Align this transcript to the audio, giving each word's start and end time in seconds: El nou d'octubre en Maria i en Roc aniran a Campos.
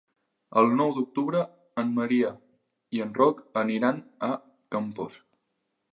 El 0.61 0.71
nou 0.79 0.93
d'octubre 0.95 1.41
en 1.83 1.93
Maria 1.99 2.31
i 2.99 3.03
en 3.07 3.15
Roc 3.21 3.45
aniran 3.65 4.01
a 4.29 4.31
Campos. 4.77 5.21